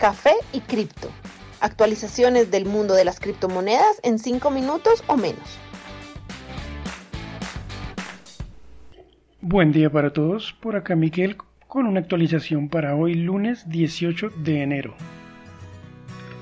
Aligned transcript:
café 0.00 0.32
y 0.54 0.60
cripto. 0.60 1.10
Actualizaciones 1.60 2.50
del 2.50 2.64
mundo 2.64 2.94
de 2.94 3.04
las 3.04 3.20
criptomonedas 3.20 4.00
en 4.02 4.18
5 4.18 4.50
minutos 4.50 5.04
o 5.06 5.16
menos. 5.18 5.58
Buen 9.42 9.72
día 9.72 9.90
para 9.90 10.10
todos, 10.10 10.54
por 10.54 10.74
acá 10.74 10.96
Miguel 10.96 11.36
con 11.68 11.86
una 11.86 12.00
actualización 12.00 12.70
para 12.70 12.96
hoy 12.96 13.14
lunes 13.14 13.68
18 13.68 14.30
de 14.38 14.62
enero. 14.62 14.94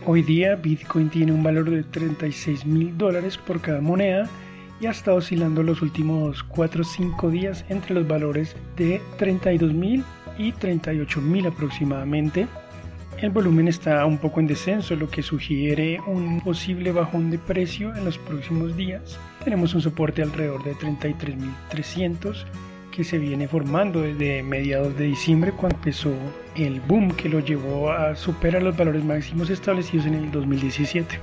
Hoy 0.06 0.22
día 0.22 0.54
Bitcoin 0.54 1.10
tiene 1.10 1.32
un 1.32 1.42
valor 1.42 1.68
de 1.68 1.82
36 1.82 2.64
mil 2.64 2.96
dólares 2.96 3.36
por 3.36 3.60
cada 3.60 3.80
moneda 3.80 4.28
y 4.80 4.86
ha 4.86 4.90
estado 4.92 5.16
oscilando 5.16 5.64
los 5.64 5.82
últimos 5.82 6.44
4 6.44 6.82
o 6.82 6.84
5 6.84 7.30
días 7.30 7.64
entre 7.68 7.94
los 7.94 8.06
valores 8.06 8.54
de 8.76 9.02
32 9.18 9.74
mil 9.74 10.04
y 10.38 10.52
38 10.52 11.20
mil 11.20 11.48
aproximadamente. 11.48 12.46
El 13.20 13.30
volumen 13.30 13.66
está 13.66 14.06
un 14.06 14.18
poco 14.18 14.38
en 14.38 14.46
descenso, 14.46 14.94
lo 14.94 15.10
que 15.10 15.24
sugiere 15.24 15.98
un 16.06 16.40
posible 16.40 16.92
bajón 16.92 17.32
de 17.32 17.38
precio 17.38 17.92
en 17.96 18.04
los 18.04 18.16
próximos 18.16 18.76
días. 18.76 19.18
Tenemos 19.42 19.74
un 19.74 19.80
soporte 19.80 20.22
alrededor 20.22 20.62
de 20.62 20.74
33.300 20.76 22.44
que 22.92 23.02
se 23.02 23.18
viene 23.18 23.48
formando 23.48 24.02
desde 24.02 24.44
mediados 24.44 24.96
de 24.96 25.06
diciembre 25.06 25.50
cuando 25.50 25.78
empezó 25.78 26.12
el 26.54 26.80
boom 26.82 27.10
que 27.10 27.28
lo 27.28 27.40
llevó 27.40 27.90
a 27.90 28.14
superar 28.14 28.62
los 28.62 28.76
valores 28.76 29.02
máximos 29.02 29.50
establecidos 29.50 30.06
en 30.06 30.14
el 30.14 30.30
2017. 30.30 31.18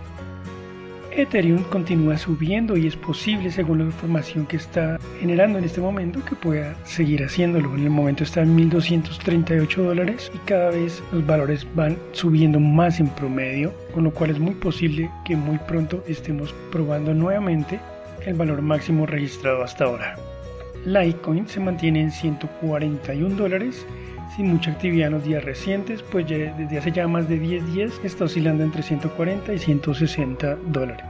Ethereum 1.17 1.63
continúa 1.63 2.17
subiendo 2.17 2.75
y 2.75 2.87
es 2.87 2.95
posible, 2.97 3.49
según 3.49 3.77
la 3.79 3.85
información 3.85 4.45
que 4.45 4.57
está 4.57 4.99
generando 5.19 5.57
en 5.57 5.63
este 5.63 5.79
momento, 5.79 6.23
que 6.25 6.35
pueda 6.35 6.75
seguir 6.83 7.23
haciéndolo. 7.23 7.73
En 7.73 7.83
el 7.83 7.89
momento 7.89 8.23
está 8.23 8.41
en 8.41 8.57
1.238 8.57 9.75
dólares 9.75 10.29
y 10.33 10.37
cada 10.39 10.71
vez 10.71 11.01
los 11.13 11.25
valores 11.25 11.65
van 11.73 11.97
subiendo 12.11 12.59
más 12.59 12.99
en 12.99 13.07
promedio, 13.07 13.73
con 13.93 14.03
lo 14.03 14.11
cual 14.11 14.31
es 14.31 14.39
muy 14.39 14.55
posible 14.55 15.09
que 15.23 15.37
muy 15.37 15.57
pronto 15.59 16.03
estemos 16.05 16.53
probando 16.69 17.13
nuevamente 17.13 17.79
el 18.25 18.33
valor 18.33 18.61
máximo 18.61 19.05
registrado 19.05 19.63
hasta 19.63 19.85
ahora. 19.85 20.17
Litecoin 20.85 21.47
se 21.47 21.61
mantiene 21.61 22.01
en 22.01 22.11
141 22.11 23.35
dólares 23.35 23.85
sin 24.35 24.47
mucha 24.47 24.71
actividad 24.71 25.07
en 25.07 25.13
los 25.13 25.23
días 25.23 25.43
recientes, 25.43 26.01
pues 26.01 26.25
ya 26.25 26.37
desde 26.37 26.77
hace 26.77 26.91
ya 26.91 27.07
más 27.07 27.27
de 27.27 27.39
10 27.39 27.73
días 27.73 27.91
está 28.03 28.25
oscilando 28.25 28.63
entre 28.63 28.83
140 28.83 29.53
y 29.53 29.59
160 29.59 30.57
dólares. 30.67 31.05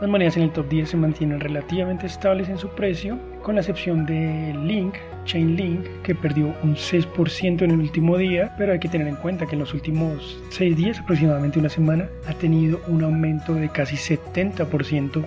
Las 0.00 0.10
monedas 0.10 0.36
en 0.36 0.42
el 0.42 0.50
top 0.50 0.68
10 0.68 0.90
se 0.90 0.96
mantienen 0.96 1.38
relativamente 1.38 2.06
estables 2.06 2.48
en 2.48 2.58
su 2.58 2.68
precio, 2.70 3.20
con 3.40 3.54
la 3.54 3.60
excepción 3.60 4.04
de 4.04 4.52
Link, 4.64 4.94
Chainlink, 5.26 6.02
que 6.02 6.14
perdió 6.16 6.52
un 6.64 6.74
6% 6.74 7.62
en 7.62 7.70
el 7.70 7.78
último 7.78 8.18
día, 8.18 8.52
pero 8.58 8.72
hay 8.72 8.80
que 8.80 8.88
tener 8.88 9.06
en 9.06 9.14
cuenta 9.14 9.46
que 9.46 9.54
en 9.54 9.60
los 9.60 9.74
últimos 9.74 10.42
6 10.50 10.76
días, 10.76 10.98
aproximadamente 10.98 11.60
una 11.60 11.68
semana, 11.68 12.08
ha 12.26 12.32
tenido 12.32 12.80
un 12.88 13.04
aumento 13.04 13.54
de 13.54 13.68
casi 13.68 13.94
70% 13.94 15.24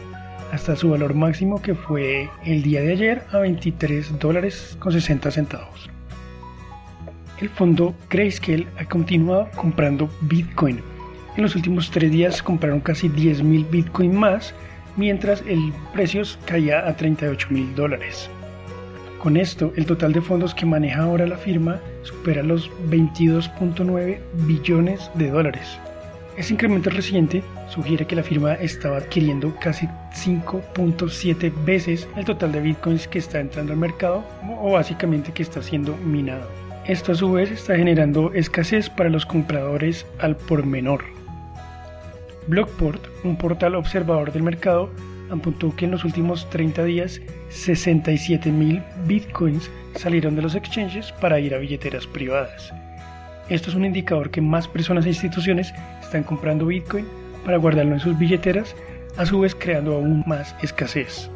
hasta 0.52 0.76
su 0.76 0.90
valor 0.90 1.14
máximo 1.14 1.62
que 1.62 1.74
fue 1.74 2.30
el 2.44 2.62
día 2.62 2.82
de 2.82 2.92
ayer 2.92 3.24
a 3.32 3.40
23 3.40 4.20
dólares 4.20 4.76
con 4.80 4.92
60 4.92 5.32
centavos 5.32 5.95
el 7.40 7.50
fondo 7.50 7.96
Grayscale 8.10 8.68
ha 8.78 8.86
continuado 8.86 9.50
comprando 9.56 10.10
Bitcoin. 10.22 10.82
En 11.36 11.44
los 11.44 11.56
últimos 11.56 11.92
tres 11.92 12.12
días 12.12 12.42
compraron 12.42 12.80
casi 12.80 13.10
10.000 13.10 13.70
Bitcoin 13.70 14.16
más, 14.16 14.54
mientras 14.96 15.44
el 15.48 15.74
precio 15.94 16.24
caía 16.46 16.88
a 16.88 16.96
38.000 16.96 17.74
dólares. 17.74 18.30
Con 19.20 19.38
esto, 19.38 19.74
el 19.76 19.86
total 19.86 20.14
de 20.14 20.22
fondos 20.22 20.54
que 20.54 20.66
maneja 20.66 21.02
ahora 21.02 21.26
la 21.26 21.38
firma 21.38 21.80
supera 22.04 22.44
los 22.44 22.70
22.9 22.90 24.20
billones 24.46 25.10
de 25.16 25.32
dólares. 25.32 25.80
Ese 26.38 26.54
incremento 26.54 26.90
reciente 26.90 27.44
sugiere 27.70 28.06
que 28.06 28.16
la 28.16 28.24
firma 28.24 28.54
estaba 28.56 28.98
adquiriendo 28.98 29.56
casi 29.60 29.88
5.7 30.14 31.52
veces 31.66 32.08
el 32.16 32.26
total 32.26 32.52
de 32.52 32.62
bitcoins 32.62 33.08
que 33.08 33.20
está 33.20 33.40
entrando 33.40 33.74
al 33.74 33.80
mercado 33.80 34.24
o 34.62 34.72
básicamente 34.72 35.32
que 35.32 35.44
está 35.44 35.62
siendo 35.62 35.96
minado. 35.98 36.65
Esto 36.88 37.14
a 37.14 37.16
su 37.16 37.32
vez 37.32 37.50
está 37.50 37.76
generando 37.76 38.32
escasez 38.34 38.92
para 38.92 39.10
los 39.10 39.26
compradores 39.26 40.06
al 40.20 40.38
por 40.38 40.68
menor. 40.68 41.04
Blockport, 42.46 43.04
un 43.24 43.36
portal 43.38 43.74
observador 43.74 44.32
del 44.32 44.44
mercado, 44.44 44.92
apuntó 45.32 45.76
que 45.76 45.86
en 45.86 45.92
los 45.92 46.06
últimos 46.06 46.48
30 46.52 46.84
días 46.84 47.22
67.000 47.50 48.84
bitcoins 49.08 49.72
salieron 49.96 50.36
de 50.36 50.44
los 50.44 50.54
exchanges 50.54 51.12
para 51.14 51.40
ir 51.40 51.56
a 51.56 51.58
billeteras 51.58 52.06
privadas. 52.06 52.72
Esto 53.50 53.72
es 53.72 53.76
un 53.76 53.86
indicador 53.86 54.30
que 54.30 54.42
más 54.42 54.68
personas 54.68 55.06
e 55.06 55.10
instituciones 55.10 55.74
están 56.02 56.22
comprando 56.22 56.68
bitcoin 56.68 57.08
para 57.46 57.58
guardarlo 57.58 57.96
en 57.96 58.00
sus 58.00 58.16
billeteras, 58.16 58.76
a 59.18 59.26
su 59.26 59.40
vez 59.40 59.56
creando 59.56 59.96
aún 59.96 60.24
más 60.28 60.56
escasez. 60.62 61.32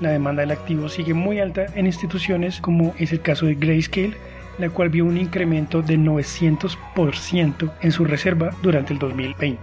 La 0.00 0.10
demanda 0.10 0.42
del 0.42 0.52
activo 0.52 0.88
sigue 0.88 1.14
muy 1.14 1.40
alta 1.40 1.66
en 1.74 1.86
instituciones 1.86 2.60
como 2.60 2.94
es 3.00 3.10
el 3.10 3.20
caso 3.20 3.46
de 3.46 3.56
Grayscale, 3.56 4.14
la 4.58 4.70
cual 4.70 4.88
vio 4.88 5.04
un 5.04 5.16
incremento 5.16 5.82
de 5.82 5.98
900% 5.98 7.72
en 7.80 7.92
su 7.92 8.04
reserva 8.04 8.50
durante 8.62 8.92
el 8.92 8.98
2020. 8.98 9.58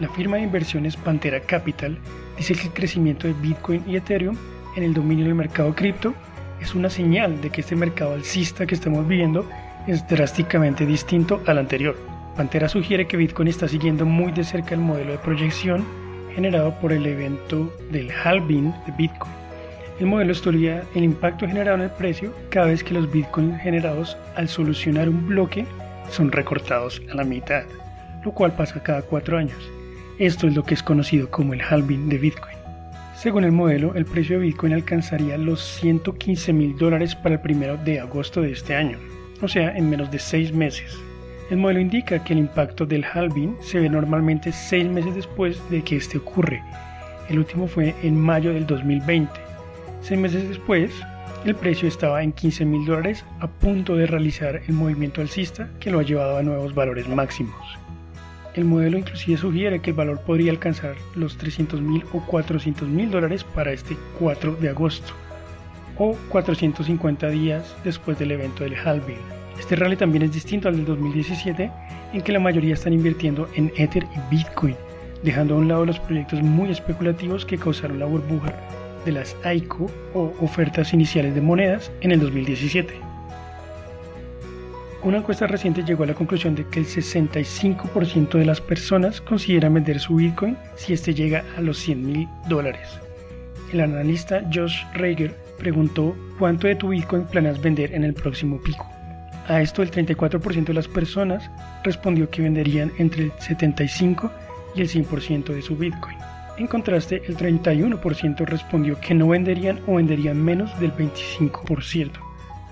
La 0.00 0.08
firma 0.08 0.36
de 0.36 0.42
inversiones 0.42 0.96
Pantera 0.96 1.40
Capital 1.40 1.98
dice 2.36 2.54
que 2.54 2.68
el 2.68 2.72
crecimiento 2.72 3.26
de 3.26 3.34
Bitcoin 3.34 3.82
y 3.86 3.96
Ethereum 3.96 4.36
en 4.76 4.82
el 4.82 4.92
dominio 4.92 5.24
del 5.24 5.34
mercado 5.34 5.74
cripto 5.74 6.14
es 6.60 6.74
una 6.74 6.90
señal 6.90 7.40
de 7.40 7.50
que 7.50 7.62
este 7.62 7.76
mercado 7.76 8.12
alcista 8.14 8.66
que 8.66 8.74
estamos 8.74 9.08
viviendo 9.08 9.48
es 9.86 10.06
drásticamente 10.06 10.84
distinto 10.84 11.42
al 11.46 11.58
anterior. 11.58 11.96
Pantera 12.36 12.68
sugiere 12.68 13.06
que 13.06 13.16
Bitcoin 13.16 13.48
está 13.48 13.68
siguiendo 13.68 14.04
muy 14.04 14.32
de 14.32 14.44
cerca 14.44 14.74
el 14.74 14.80
modelo 14.80 15.12
de 15.12 15.18
proyección 15.18 15.84
generado 16.34 16.74
por 16.80 16.92
el 16.92 17.06
evento 17.06 17.72
del 17.90 18.10
halving 18.10 18.72
de 18.84 18.92
Bitcoin 18.98 19.45
el 19.98 20.06
modelo 20.06 20.32
estudia 20.32 20.84
el 20.94 21.04
impacto 21.04 21.46
generado 21.46 21.76
en 21.76 21.84
el 21.84 21.90
precio 21.90 22.34
cada 22.50 22.66
vez 22.66 22.84
que 22.84 22.92
los 22.92 23.10
bitcoins 23.10 23.60
generados 23.62 24.16
al 24.34 24.48
solucionar 24.48 25.08
un 25.08 25.26
bloque 25.26 25.64
son 26.10 26.30
recortados 26.32 27.00
a 27.10 27.14
la 27.14 27.24
mitad, 27.24 27.62
lo 28.22 28.32
cual 28.32 28.54
pasa 28.54 28.82
cada 28.82 29.00
cuatro 29.02 29.38
años. 29.38 29.56
Esto 30.18 30.46
es 30.46 30.54
lo 30.54 30.64
que 30.64 30.74
es 30.74 30.82
conocido 30.82 31.30
como 31.30 31.54
el 31.54 31.62
halving 31.62 32.10
de 32.10 32.18
Bitcoin. 32.18 32.56
Según 33.14 33.44
el 33.44 33.52
modelo, 33.52 33.94
el 33.94 34.04
precio 34.04 34.38
de 34.38 34.46
Bitcoin 34.46 34.74
alcanzaría 34.74 35.38
los 35.38 35.62
115 35.62 36.52
mil 36.52 36.76
dólares 36.76 37.14
para 37.14 37.36
el 37.36 37.40
primero 37.40 37.78
de 37.78 37.98
agosto 37.98 38.42
de 38.42 38.52
este 38.52 38.74
año, 38.74 38.98
o 39.40 39.48
sea, 39.48 39.74
en 39.76 39.88
menos 39.88 40.10
de 40.10 40.18
seis 40.18 40.52
meses. 40.52 40.98
El 41.50 41.56
modelo 41.56 41.80
indica 41.80 42.22
que 42.22 42.34
el 42.34 42.40
impacto 42.40 42.84
del 42.84 43.04
halving 43.04 43.56
se 43.60 43.80
ve 43.80 43.88
normalmente 43.88 44.52
seis 44.52 44.86
meses 44.86 45.14
después 45.14 45.58
de 45.70 45.82
que 45.82 45.96
este 45.96 46.18
ocurre. 46.18 46.62
El 47.30 47.38
último 47.38 47.66
fue 47.66 47.94
en 48.02 48.20
mayo 48.20 48.52
del 48.52 48.66
2020 48.66 49.45
Seis 50.00 50.20
meses 50.20 50.48
después, 50.48 50.92
el 51.44 51.54
precio 51.54 51.88
estaba 51.88 52.22
en 52.22 52.32
15 52.32 52.64
mil 52.64 52.84
dólares 52.86 53.24
a 53.40 53.46
punto 53.46 53.96
de 53.96 54.06
realizar 54.06 54.62
el 54.66 54.74
movimiento 54.74 55.20
alcista 55.20 55.68
que 55.80 55.90
lo 55.90 56.00
ha 56.00 56.02
llevado 56.02 56.36
a 56.36 56.42
nuevos 56.42 56.74
valores 56.74 57.08
máximos. 57.08 57.78
El 58.54 58.64
modelo 58.64 58.98
inclusive 58.98 59.36
sugiere 59.36 59.80
que 59.80 59.90
el 59.90 59.96
valor 59.96 60.20
podría 60.20 60.50
alcanzar 60.50 60.96
los 61.14 61.36
300 61.36 61.80
mil 61.80 62.04
o 62.12 62.24
400 62.26 62.88
mil 62.88 63.10
dólares 63.10 63.44
para 63.44 63.72
este 63.72 63.96
4 64.18 64.56
de 64.56 64.70
agosto 64.70 65.12
o 65.98 66.16
450 66.30 67.28
días 67.28 67.76
después 67.84 68.18
del 68.18 68.32
evento 68.32 68.64
del 68.64 68.74
halving. 68.76 69.18
Este 69.58 69.76
rally 69.76 69.96
también 69.96 70.24
es 70.24 70.32
distinto 70.32 70.68
al 70.68 70.76
del 70.76 70.86
2017 70.86 71.70
en 72.12 72.20
que 72.22 72.32
la 72.32 72.40
mayoría 72.40 72.74
están 72.74 72.92
invirtiendo 72.92 73.48
en 73.54 73.72
Ether 73.76 74.04
y 74.04 74.34
Bitcoin, 74.34 74.76
dejando 75.22 75.54
a 75.54 75.58
un 75.58 75.68
lado 75.68 75.86
los 75.86 75.98
proyectos 76.00 76.42
muy 76.42 76.70
especulativos 76.70 77.44
que 77.44 77.58
causaron 77.58 77.98
la 77.98 78.06
burbuja 78.06 78.52
de 79.06 79.12
las 79.12 79.34
ICO 79.50 79.90
o 80.12 80.34
ofertas 80.40 80.92
iniciales 80.92 81.34
de 81.34 81.40
monedas 81.40 81.90
en 82.02 82.12
el 82.12 82.20
2017. 82.20 82.92
Una 85.02 85.18
encuesta 85.18 85.46
reciente 85.46 85.84
llegó 85.84 86.02
a 86.02 86.08
la 86.08 86.14
conclusión 86.14 86.54
de 86.56 86.66
que 86.66 86.80
el 86.80 86.86
65% 86.86 88.38
de 88.38 88.44
las 88.44 88.60
personas 88.60 89.20
consideran 89.20 89.74
vender 89.74 90.00
su 90.00 90.16
Bitcoin 90.16 90.58
si 90.74 90.92
este 90.92 91.14
llega 91.14 91.44
a 91.56 91.60
los 91.60 91.78
100 91.78 92.06
mil 92.06 92.28
dólares. 92.48 92.98
El 93.72 93.80
analista 93.80 94.42
Josh 94.52 94.82
Rager 94.94 95.34
preguntó 95.58 96.14
cuánto 96.38 96.66
de 96.66 96.74
tu 96.74 96.88
Bitcoin 96.88 97.24
planeas 97.24 97.60
vender 97.60 97.94
en 97.94 98.04
el 98.04 98.14
próximo 98.14 98.60
pico. 98.60 98.86
A 99.48 99.62
esto 99.62 99.82
el 99.82 99.92
34% 99.92 100.64
de 100.64 100.74
las 100.74 100.88
personas 100.88 101.48
respondió 101.84 102.28
que 102.28 102.42
venderían 102.42 102.90
entre 102.98 103.24
el 103.24 103.32
75 103.38 104.32
y 104.74 104.80
el 104.80 104.88
100% 104.88 105.54
de 105.54 105.62
su 105.62 105.76
Bitcoin. 105.76 106.16
En 106.58 106.66
contraste, 106.66 107.22
el 107.26 107.36
31% 107.36 108.46
respondió 108.46 108.98
que 109.00 109.14
no 109.14 109.28
venderían 109.28 109.80
o 109.86 109.96
venderían 109.96 110.42
menos 110.42 110.78
del 110.80 110.92
25%. 110.92 112.12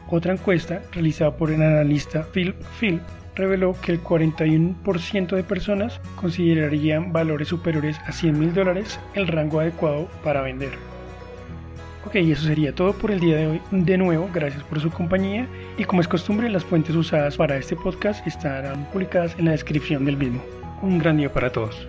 Otra 0.08 0.32
encuesta 0.32 0.82
realizada 0.92 1.36
por 1.36 1.50
el 1.50 1.62
analista 1.62 2.26
Phil 2.32 2.54
Phil 2.78 3.00
reveló 3.34 3.74
que 3.80 3.92
el 3.92 4.02
41% 4.02 5.34
de 5.34 5.42
personas 5.42 6.00
considerarían 6.16 7.12
valores 7.12 7.48
superiores 7.48 7.98
a 8.06 8.12
100 8.12 8.38
mil 8.38 8.54
dólares 8.54 8.98
el 9.14 9.26
rango 9.26 9.60
adecuado 9.60 10.08
para 10.22 10.42
vender. 10.42 10.72
Ok, 12.06 12.16
eso 12.16 12.46
sería 12.46 12.74
todo 12.74 12.92
por 12.92 13.10
el 13.10 13.20
día 13.20 13.36
de 13.36 13.46
hoy. 13.46 13.60
De 13.70 13.96
nuevo, 13.96 14.28
gracias 14.32 14.62
por 14.64 14.80
su 14.80 14.90
compañía 14.90 15.46
y 15.78 15.84
como 15.84 16.00
es 16.00 16.08
costumbre, 16.08 16.50
las 16.50 16.64
fuentes 16.64 16.94
usadas 16.94 17.36
para 17.36 17.56
este 17.56 17.76
podcast 17.76 18.26
estarán 18.26 18.84
publicadas 18.92 19.34
en 19.38 19.46
la 19.46 19.52
descripción 19.52 20.04
del 20.04 20.16
mismo. 20.16 20.42
Un 20.82 20.98
gran 20.98 21.16
día 21.16 21.32
para 21.32 21.50
todos. 21.50 21.88